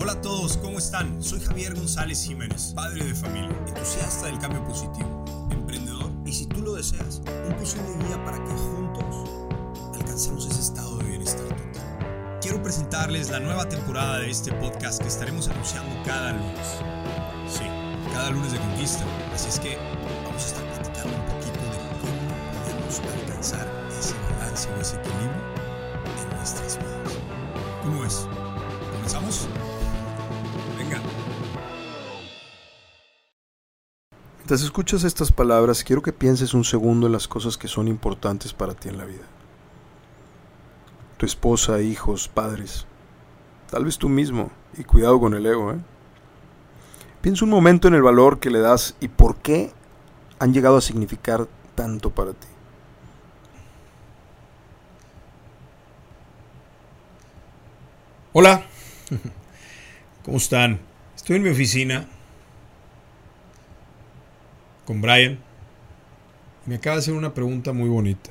[0.00, 1.20] Hola a todos, ¿cómo están?
[1.20, 6.60] Soy Javier González Jiménez, padre de familia, entusiasta del cambio positivo, emprendedor y si tú
[6.60, 9.28] lo deseas, un posible guía para que juntos
[9.96, 12.38] alcancemos ese estado de bienestar total.
[12.40, 16.68] Quiero presentarles la nueva temporada de este podcast que estaremos anunciando cada lunes.
[17.50, 17.64] Sí,
[18.12, 19.04] cada lunes de conquista.
[19.34, 19.76] Así es que
[20.24, 22.22] vamos a estar platicando un poquito de cómo
[22.62, 23.66] podemos alcanzar
[23.98, 25.42] ese balance o ese equilibrio
[26.22, 27.18] en nuestras vidas.
[27.82, 28.28] ¿Cómo es?
[28.92, 29.48] ¿Comenzamos?
[34.48, 38.54] Mientras escuchas estas palabras, quiero que pienses un segundo en las cosas que son importantes
[38.54, 39.26] para ti en la vida.
[41.18, 42.86] Tu esposa, hijos, padres.
[43.70, 44.50] Tal vez tú mismo.
[44.78, 45.78] Y cuidado con el ego, ¿eh?
[47.20, 49.70] Piensa un momento en el valor que le das y por qué
[50.38, 52.48] han llegado a significar tanto para ti.
[58.32, 58.64] Hola,
[60.24, 60.80] ¿cómo están?
[61.14, 62.08] Estoy en mi oficina
[64.88, 65.38] con Brian
[66.64, 68.30] me acaba de hacer una pregunta muy bonita.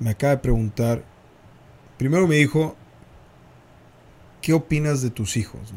[0.00, 1.04] Me acaba de preguntar,
[1.96, 2.74] primero me dijo,
[4.42, 5.72] ¿qué opinas de tus hijos?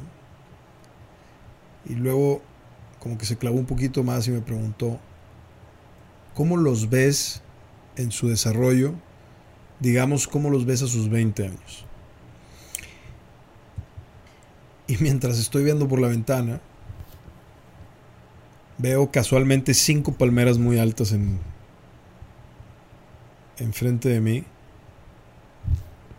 [1.86, 2.42] Y luego
[2.98, 5.00] como que se clavó un poquito más y me preguntó,
[6.34, 7.44] ¿cómo los ves
[7.98, 8.96] en su desarrollo?
[9.80, 11.86] Digamos, ¿cómo los ves a sus 20 años?
[14.88, 16.62] Y mientras estoy viendo por la ventana,
[18.78, 21.40] veo casualmente cinco palmeras muy altas en
[23.58, 24.44] enfrente de mí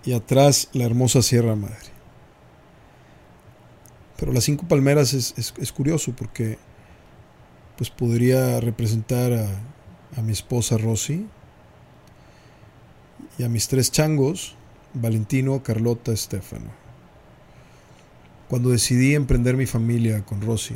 [0.05, 1.77] y atrás la hermosa Sierra Madre.
[4.17, 6.59] Pero las cinco palmeras es, es, curioso porque
[7.77, 9.47] pues podría representar a,
[10.19, 11.27] a mi esposa Rosy
[13.39, 14.57] y a mis tres changos,
[14.95, 16.89] Valentino, Carlota, Estefano
[18.49, 20.75] cuando decidí emprender mi familia con Rosy,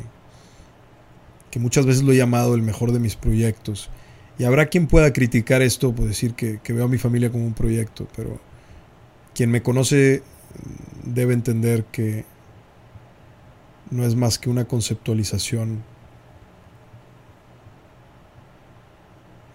[1.53, 3.91] que muchas veces lo he llamado el mejor de mis proyectos.
[4.39, 7.45] Y habrá quien pueda criticar esto, por decir que, que, veo a mi familia como
[7.45, 8.39] un proyecto, pero
[9.35, 10.23] quien me conoce
[11.03, 12.25] debe entender que
[13.91, 15.83] no es más que una conceptualización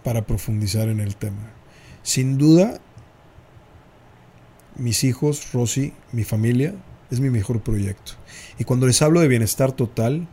[0.04, 1.50] para profundizar en el tema.
[2.04, 2.78] Sin duda,
[4.76, 6.76] mis hijos, Rosy, mi familia,
[7.10, 8.12] es mi mejor proyecto.
[8.56, 10.28] Y cuando les hablo de bienestar total,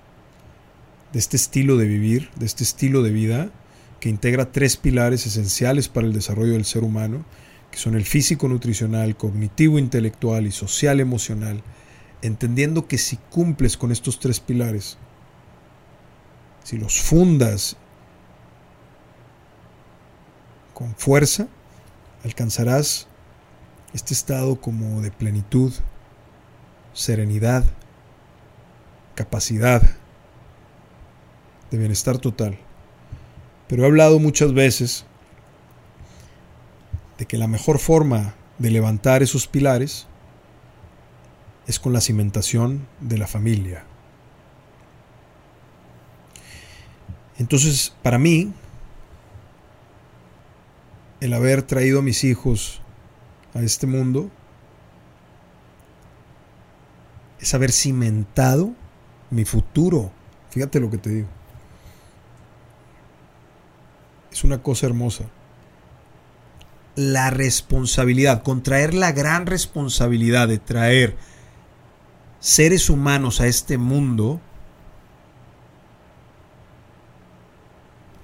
[1.15, 3.49] de este estilo de vivir, de este estilo de vida,
[4.01, 7.23] que integra tres pilares esenciales para el desarrollo del ser humano,
[7.71, 11.63] que son el físico nutricional, cognitivo intelectual y social emocional,
[12.21, 14.97] entendiendo que si cumples con estos tres pilares,
[16.65, 17.77] si los fundas
[20.73, 21.47] con fuerza,
[22.25, 23.07] alcanzarás
[23.93, 25.71] este estado como de plenitud,
[26.91, 27.63] serenidad,
[29.15, 29.81] capacidad
[31.71, 32.57] de bienestar total.
[33.67, 35.05] Pero he hablado muchas veces
[37.17, 40.07] de que la mejor forma de levantar esos pilares
[41.67, 43.85] es con la cimentación de la familia.
[47.37, 48.53] Entonces, para mí,
[51.19, 52.81] el haber traído a mis hijos
[53.53, 54.29] a este mundo
[57.39, 58.73] es haber cimentado
[59.31, 60.11] mi futuro.
[60.49, 61.27] Fíjate lo que te digo.
[64.35, 65.23] Es una cosa hermosa.
[66.97, 71.15] La responsabilidad, contraer la gran responsabilidad de traer
[72.41, 74.41] seres humanos a este mundo,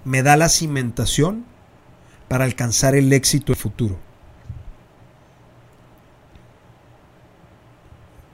[0.04, 1.46] me da la cimentación
[2.28, 3.98] para alcanzar el éxito del futuro.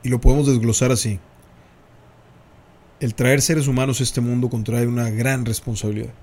[0.02, 1.20] Y lo podemos desglosar así.
[3.00, 6.14] El traer seres humanos a este mundo contrae una gran responsabilidad.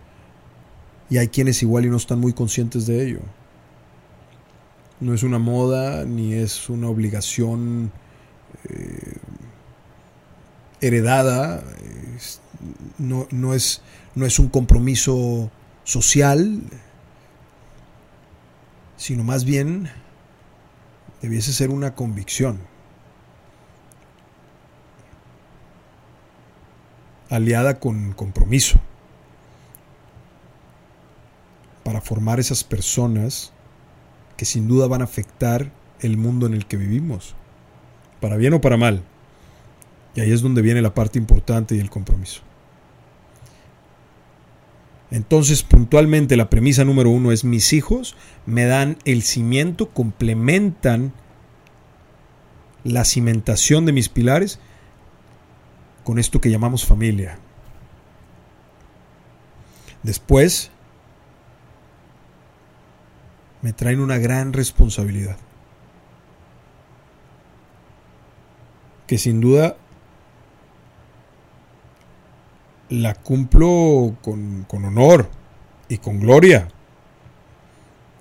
[1.14, 3.20] Y hay quienes igual y no están muy conscientes de ello.
[4.98, 7.92] No es una moda ni es una obligación
[8.68, 9.18] eh,
[10.80, 11.62] heredada.
[12.98, 13.80] No, no, es,
[14.16, 15.52] no es un compromiso
[15.84, 16.62] social,
[18.96, 19.88] sino más bien
[21.22, 22.58] debiese ser una convicción.
[27.30, 28.80] aliada con compromiso
[31.84, 33.52] para formar esas personas
[34.36, 35.70] que sin duda van a afectar
[36.00, 37.34] el mundo en el que vivimos,
[38.20, 39.02] para bien o para mal.
[40.14, 42.42] Y ahí es donde viene la parte importante y el compromiso.
[45.10, 48.16] Entonces, puntualmente, la premisa número uno es mis hijos
[48.46, 51.12] me dan el cimiento, complementan
[52.82, 54.58] la cimentación de mis pilares
[56.02, 57.38] con esto que llamamos familia.
[60.02, 60.70] Después
[63.64, 65.38] me traen una gran responsabilidad.
[69.06, 69.78] Que sin duda
[72.90, 75.30] la cumplo con, con honor
[75.88, 76.68] y con gloria.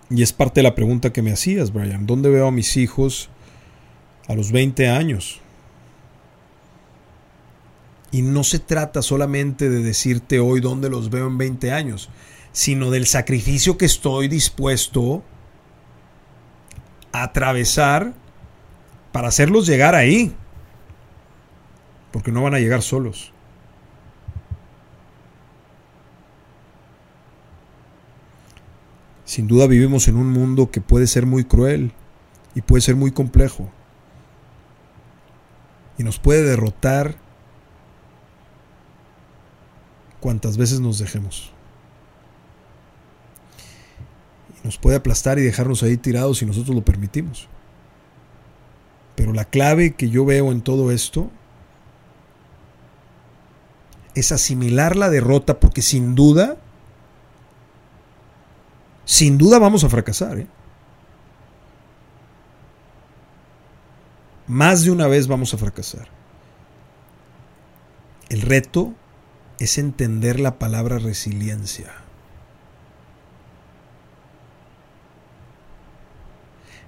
[0.09, 2.05] Y es parte de la pregunta que me hacías, Brian.
[2.05, 3.27] ¿Dónde veo a mis hijos
[4.29, 5.41] a los 20 años?
[8.13, 12.09] Y no se trata solamente de decirte hoy dónde los veo en 20 años,
[12.53, 15.21] sino del sacrificio que estoy dispuesto
[17.13, 18.13] atravesar
[19.13, 20.35] para hacerlos llegar ahí.
[22.11, 23.31] Porque no van a llegar solos.
[29.23, 31.91] Sin duda vivimos en un mundo que puede ser muy cruel
[32.53, 33.71] y puede ser muy complejo.
[35.97, 37.15] Y nos puede derrotar
[40.19, 41.51] cuantas veces nos dejemos.
[44.49, 47.47] Y nos puede aplastar y dejarnos ahí tirados si nosotros lo permitimos.
[49.15, 51.29] Pero la clave que yo veo en todo esto
[54.15, 56.57] es asimilar la derrota porque sin duda
[59.05, 60.39] sin duda vamos a fracasar.
[60.39, 60.47] ¿eh?
[64.47, 66.07] Más de una vez vamos a fracasar.
[68.29, 68.93] El reto
[69.59, 72.02] es entender la palabra resiliencia.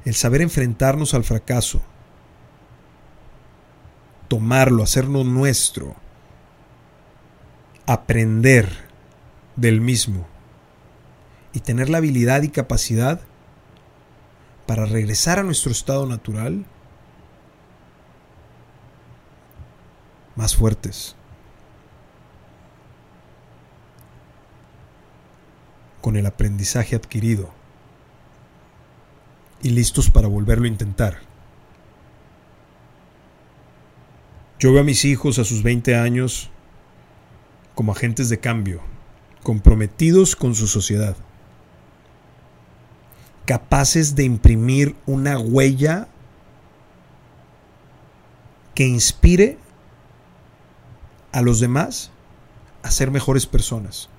[0.06, 1.82] El saber enfrentarnos al fracaso,
[4.28, 5.96] tomarlo, hacerlo nuestro,
[7.88, 8.70] aprender
[9.56, 10.28] del mismo
[11.54, 13.20] y tener la habilidad y capacidad
[14.68, 16.66] para regresar a nuestro estado natural
[20.36, 21.16] más fuertes,
[26.02, 27.65] con el aprendizaje adquirido
[29.66, 31.18] y listos para volverlo a intentar.
[34.60, 36.52] Yo veo a mis hijos a sus 20 años
[37.74, 38.82] como agentes de cambio,
[39.44, 41.18] comprometidos con su sociedad
[43.46, 46.08] capaces de imprimir una huella
[48.74, 49.58] que inspire
[51.32, 52.12] a los demás
[52.84, 54.10] a ser mejores personas.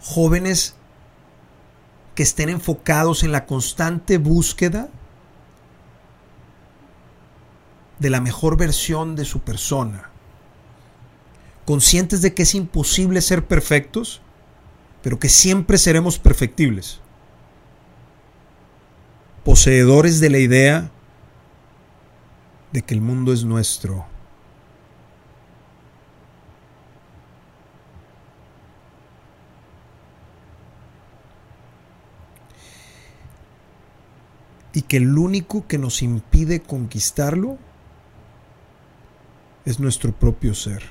[0.00, 0.74] Jóvenes
[2.18, 4.88] que estén enfocados en la constante búsqueda
[8.00, 10.10] de la mejor versión de su persona,
[11.64, 14.20] conscientes de que es imposible ser perfectos,
[15.00, 16.98] pero que siempre seremos perfectibles.
[19.44, 20.90] Poseedores de la idea
[22.72, 24.06] de que el mundo es nuestro.
[34.78, 37.58] Y que el único que nos impide conquistarlo
[39.64, 40.84] es nuestro propio ser.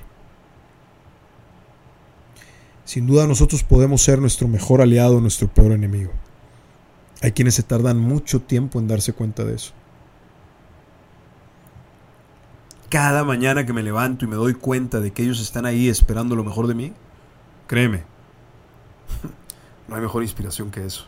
[2.84, 6.12] Sin duda nosotros podemos ser nuestro mejor aliado, nuestro peor enemigo.
[7.22, 9.72] Hay quienes se tardan mucho tiempo en darse cuenta de eso.
[12.90, 16.36] Cada mañana que me levanto y me doy cuenta de que ellos están ahí esperando
[16.36, 16.94] lo mejor de mí,
[17.68, 18.04] créeme,
[19.88, 21.06] no hay mejor inspiración que eso.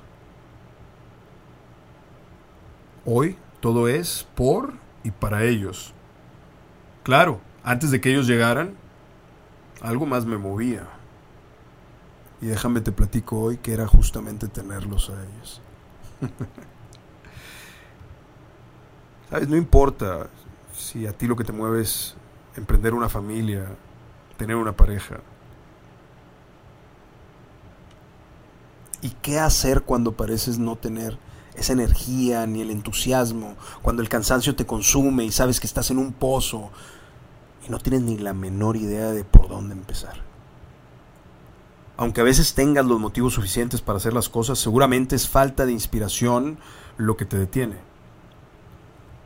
[3.12, 4.74] Hoy todo es por
[5.04, 5.96] y para ellos.
[7.02, 8.76] Claro, antes de que ellos llegaran,
[9.82, 10.88] algo más me movía.
[12.40, 15.60] Y déjame te platico hoy que era justamente tenerlos a ellos.
[19.32, 19.50] ¿Sabes?
[19.50, 20.30] No importa
[20.72, 22.14] si a ti lo que te mueve es
[22.56, 23.66] emprender una familia,
[24.38, 25.20] tener una pareja.
[29.02, 31.18] ¿Y qué hacer cuando pareces no tener
[31.60, 33.56] esa energía ni el entusiasmo?
[33.82, 36.70] Cuando el cansancio te consume y sabes que estás en un pozo
[37.68, 40.30] y no tienes ni la menor idea de por dónde empezar
[42.00, 45.74] aunque a veces tengas los motivos suficientes para hacer las cosas, seguramente es falta de
[45.74, 46.58] inspiración
[46.96, 47.76] lo que te detiene.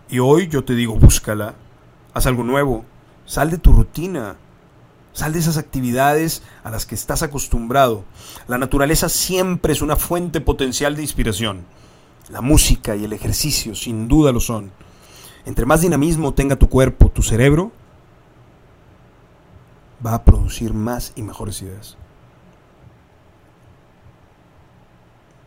[0.10, 1.54] Y hoy yo te digo, búscala,
[2.16, 2.84] haz algo nuevo,
[3.28, 4.38] sal de tu rutina,
[5.14, 8.06] sal de esas actividades a las que estás acostumbrado.
[8.48, 11.66] La naturaleza siempre es una fuente potencial de inspiración.
[12.34, 14.72] La música y el ejercicio sin duda lo son.
[15.46, 17.72] Entre más dinamismo tenga tu cuerpo, tu cerebro,
[20.06, 21.98] va a producir más y mejores ideas.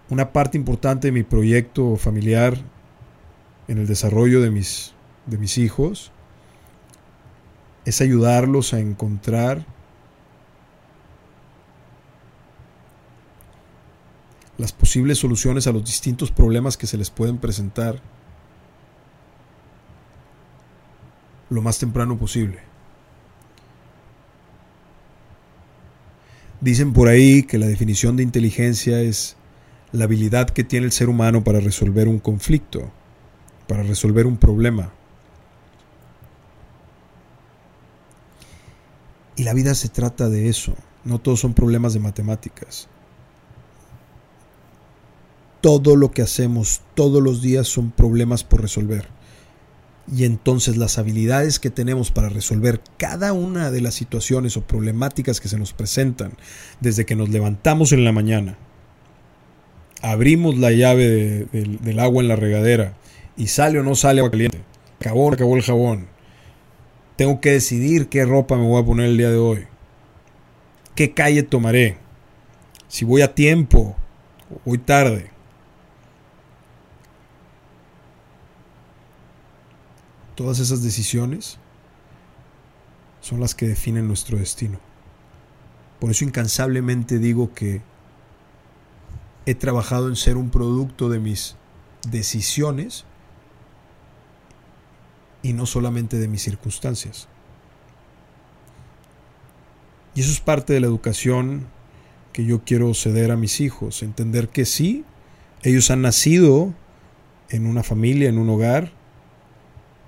[0.08, 2.56] una parte importante de mi proyecto familiar
[3.68, 4.94] en el desarrollo de mis,
[5.26, 6.12] de mis hijos
[7.84, 9.66] es ayudarlos a encontrar
[14.58, 18.00] las posibles soluciones a los distintos problemas que se les pueden presentar
[21.50, 22.60] lo más temprano posible.
[26.60, 29.36] Dicen por ahí que la definición de inteligencia es
[29.92, 32.90] la habilidad que tiene el ser humano para resolver un conflicto,
[33.68, 34.90] para resolver un problema.
[39.36, 40.74] Y la vida se trata de eso.
[41.04, 42.88] No todos son problemas de matemáticas.
[45.60, 49.08] Todo lo que hacemos todos los días son problemas por resolver.
[50.14, 55.40] Y entonces las habilidades que tenemos para resolver cada una de las situaciones o problemáticas
[55.40, 56.32] que se nos presentan
[56.80, 58.56] desde que nos levantamos en la mañana,
[60.02, 62.94] abrimos la llave del agua en la regadera
[63.36, 64.60] y sale o no sale agua caliente,
[65.00, 66.06] acabó acabó el jabón,
[67.16, 69.66] tengo que decidir qué ropa me voy a poner el día de hoy,
[70.94, 71.98] qué calle tomaré,
[72.86, 73.96] si voy a tiempo
[74.50, 75.35] o voy tarde
[80.36, 81.58] Todas esas decisiones
[83.20, 84.78] son las que definen nuestro destino.
[85.98, 87.82] Por eso incansablemente digo que
[89.46, 91.56] he trabajado en ser un producto de mis
[92.08, 93.04] decisiones
[95.42, 97.28] y no solamente de mis circunstancias.
[100.14, 101.66] Y eso es parte de la educación
[102.32, 105.04] que yo quiero ceder a mis hijos, entender que sí,
[105.62, 106.74] ellos han nacido
[107.48, 108.92] en una familia, en un hogar,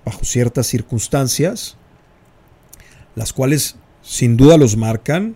[0.09, 1.77] bajo ciertas circunstancias,
[3.13, 5.35] las cuales sin duda los marcan,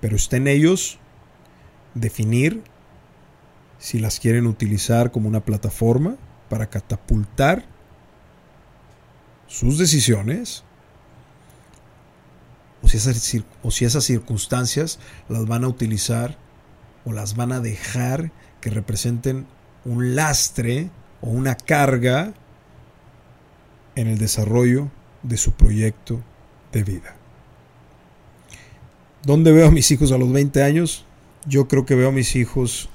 [0.00, 1.00] pero está en ellos
[1.94, 2.62] definir
[3.80, 6.14] si las quieren utilizar como una plataforma
[6.48, 7.64] para catapultar
[9.48, 10.62] sus decisiones
[12.82, 16.38] o si, esas, o si esas circunstancias las van a utilizar
[17.04, 19.48] o las van a dejar que representen
[19.84, 20.88] un lastre
[21.20, 22.32] o una carga
[23.96, 24.88] en el desarrollo
[25.22, 26.20] de su proyecto
[26.72, 27.16] de vida.
[29.22, 31.04] ¿Dónde veo a mis hijos a los 20 años?
[31.46, 32.88] Yo creo que veo a mis hijos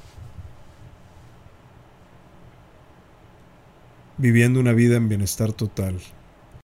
[4.17, 5.99] viviendo una vida en bienestar total,